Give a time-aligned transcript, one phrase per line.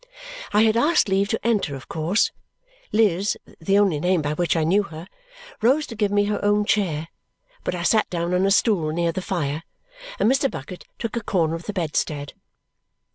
[0.51, 2.31] I had asked leave to enter of course.
[2.91, 5.07] Liz (the only name by which I knew her)
[5.61, 7.09] rose to give me her own chair,
[7.63, 9.61] but I sat down on a stool near the fire,
[10.17, 10.49] and Mr.
[10.49, 12.33] Bucket took a corner of the bedstead.